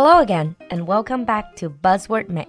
[0.00, 2.46] Hello again and welcome back to Buzzword Mix。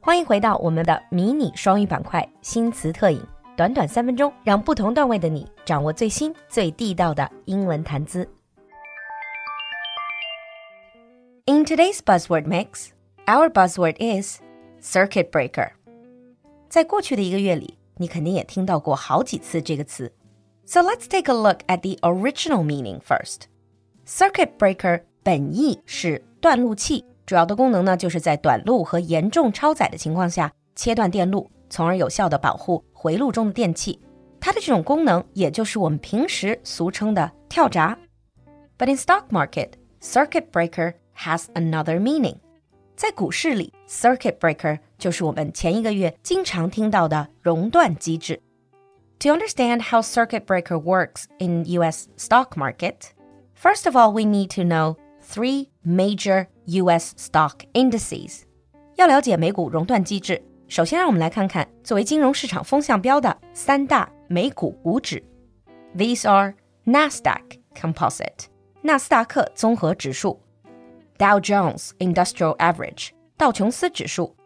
[0.00, 3.20] 欢迎回到我们的迷你双语板块新词特饮，
[3.56, 8.28] 短短三分钟，让不同段位的你掌握最新最地道的英文谈资。
[11.46, 12.90] In today's Buzzword Mix,
[13.26, 14.40] our buzzword is
[14.80, 15.72] circuit breaker。
[16.68, 20.12] 在过去的一个月里，你肯定也听到过好几次这个词。
[20.64, 23.42] So let's take a look at the original meaning first.
[24.06, 34.00] Circuit breaker 本意是断路器，主要的功能呢，就是在短路和严重超载的情况下切断电路，从而有效的保护回路中的电器。
[34.40, 37.96] 它的这种功能，也就是我们平时俗称的跳闸。
[38.76, 42.38] But in stock market, circuit breaker has another meaning.
[42.96, 48.42] 在股市里，circuit breaker 就是我们前一个月经常听到的熔断机制。
[49.20, 53.12] To understand how circuit breaker works in US stock market,
[53.56, 58.42] first of all, we need to know three major US stock indices.
[58.96, 65.22] 要了解美股熔断机制，首先让我们来看看作为金融市场风向标的三大美股股指。
[65.96, 68.46] These are Nasdaq Composite
[68.82, 70.40] 纳斯达克综合指数、
[71.18, 74.36] Dow Jones Industrial Average 道琼斯指数、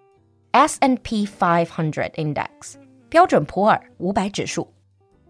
[0.52, 2.74] S&P 500 Index
[3.08, 4.72] 标准普尔五百指数。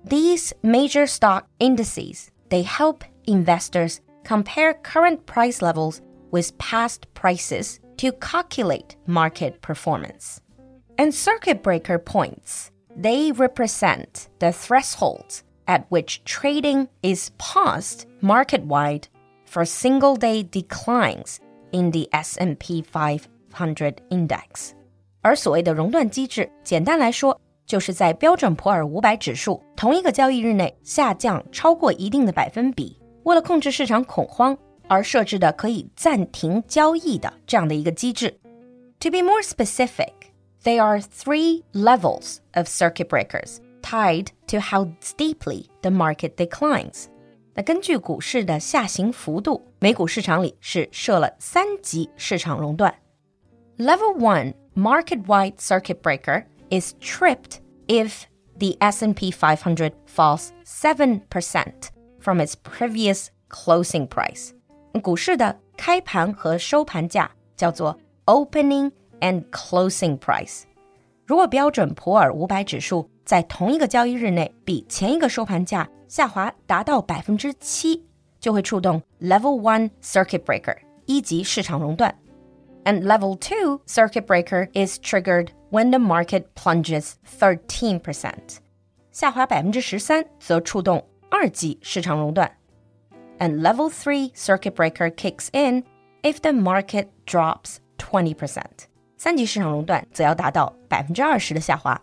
[0.08, 8.12] These major stock indices they help investors compare current price levels with past prices to
[8.20, 10.38] calculate market performance.
[10.96, 19.08] And circuit breaker points, they represent the thresholds at which trading is paused market-wide
[19.44, 21.38] for single-day declines
[21.72, 24.72] in the S&P 500 index.
[25.22, 34.56] 而所谓的熔断机制，简单来说，就是在标准普尔五百指数同一个交易日内下降超过一定的百分比， 为了控制市场恐慌
[34.88, 38.38] 而设置的可以暂停交易的这样的一个机制。
[39.00, 40.12] To be more specific,
[40.62, 47.06] there are three levels of circuit breakers tied to how steeply the market declines.
[47.54, 52.94] 那根据股市的下行幅度，美股市场里是设了三级市场熔断。
[53.78, 58.22] Level one market-wide circuit breaker is tripped if
[58.58, 61.20] the S&P 500 falls 7%
[62.20, 64.50] from its previous closing price.
[65.02, 70.62] 股市的开盘和收盘价叫做 opening and closing price。
[71.26, 78.04] 如果标准普尔五百指数在同一个交易日内比前一个收盘价下滑达到百分之七，
[78.38, 82.16] 就会触动 Level One Circuit Breaker 一级市场熔断。
[82.84, 88.32] And level 2 circuit breaker is triggered when the market plunges 13%.
[89.10, 92.50] 下滑13%则触动 二级市场熔断。
[93.38, 95.84] And level 3 circuit breaker kicks in
[96.22, 98.62] if the market drops 20%.
[99.16, 102.00] 三级市场熔断则要达到20%的下滑。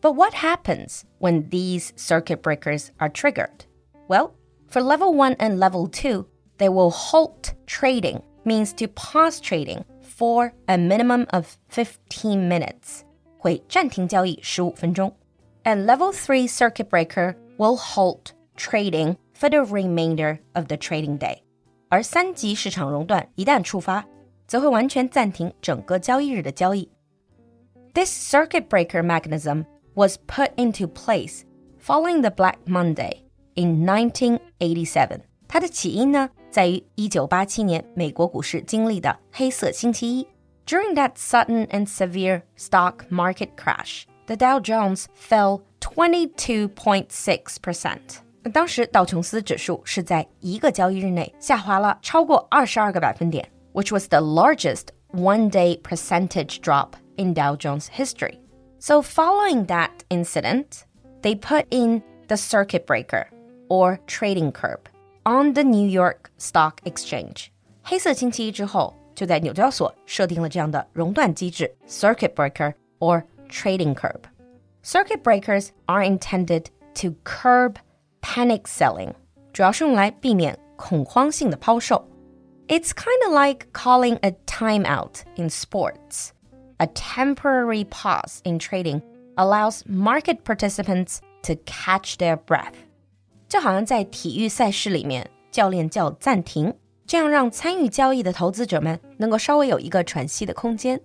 [0.00, 3.64] But what happens when these circuit breakers are triggered?
[4.06, 4.32] Well,
[4.68, 6.26] for level 1 and level 2,
[6.58, 13.04] they will halt trading means to pause trading for a minimum of 15 minutes.
[13.38, 15.12] 会暂停交易15分钟.
[15.64, 21.38] And level 3 circuit breaker will halt trading for the remainder of the trading day.
[21.88, 24.04] 而三级市场熔断一旦触发，
[24.46, 26.90] 则会完全暂停整个交易日的交易。
[27.92, 29.64] This circuit breaker mechanism
[29.94, 31.42] was put into place
[31.80, 33.18] following the Black Monday
[33.54, 35.20] in 1987.
[35.46, 40.26] 它的起因呢，在于1987年美国股市经历的黑色星期一。
[40.66, 45.60] During that sudden and severe stock market crash, the Dow Jones fell
[45.98, 47.98] 22.6%.
[48.52, 58.38] 当时道琼斯指数是在一个交易日内下滑了超过二十二个百分点，which was the largest one-day percentage drop in Dow Jones history.
[58.78, 60.82] So following that incident,
[61.22, 63.28] they put in the circuit breaker
[63.68, 64.80] or trading curb
[65.24, 67.46] on the New York Stock Exchange.
[67.82, 74.20] 黑色星期一之后，就在纽交所设定了这样的熔断机制 （circuit breaker or trading curb）。
[74.82, 77.76] Circuit breakers are intended to curb
[78.20, 79.14] panic selling，
[79.52, 82.08] 主要是用来避免恐慌性的抛售。
[82.68, 86.30] It's kind of like calling a timeout in sports.
[86.78, 89.02] A temporary pause in trading
[89.36, 92.74] allows market participants to catch their breath.
[93.48, 96.74] 就好像在体育赛事里面，教练叫暂停，
[97.06, 101.00] 这样让参与交易的投资者们能够稍微有一个喘息的空间。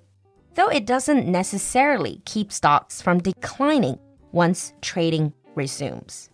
[0.56, 3.98] Though it doesn't necessarily keep stocks from declining
[4.32, 6.28] once trading resumes.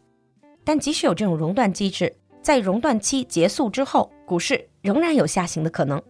[0.63, 6.01] 但即使有这种熔断机制，在熔断期结束之后，股市仍然有下行的可能。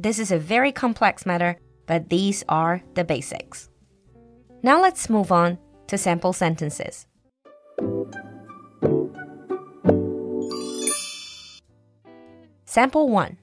[0.00, 1.56] this is a very complex matter,
[1.86, 3.66] but these are the basics.
[4.62, 5.58] Now let's move on
[5.88, 7.02] to sample sentences.
[12.64, 13.36] Sample 1.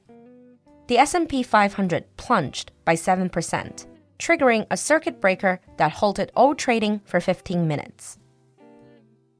[0.88, 3.86] The S&P 500 plunged by 7%,
[4.21, 8.19] triggering a circuit breaker that halted all trading for 15 minutes.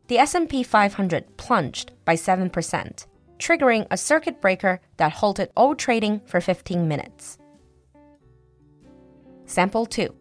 [0.09, 3.07] The S&P 500 plunged by 7%,
[3.39, 7.39] triggering a circuit breaker that halted all trading for 15 minutes.
[9.45, 10.15] Sample 2.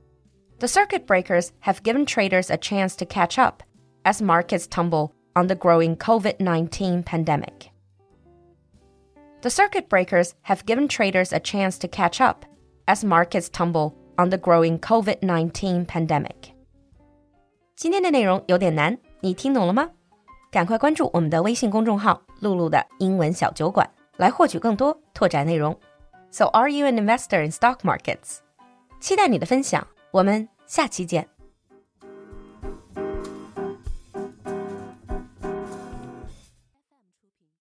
[0.59, 3.63] The circuit breakers have given traders a chance to catch up
[4.03, 7.71] as markets tumble on the growing COVID 19 pandemic.
[9.41, 12.45] The circuit breakers have given traders a chance to catch up
[12.89, 16.54] as markets tumble on the growing COVID 19 pandemic.
[17.75, 19.92] 今天的内容有点难，你听懂了吗？
[20.51, 25.80] 赶快关注我们的微信公众号“露露的英文小酒馆”，来获取更多拓展内容。
[26.31, 28.39] So, are you an investor in stock markets?
[29.00, 31.30] 期待你的分享，我们下期见。